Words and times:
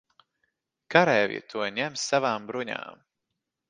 Kareivji 0.95 1.43
to 1.53 1.69
ņem 1.79 2.03
savām 2.09 2.53
bruņām. 2.53 3.09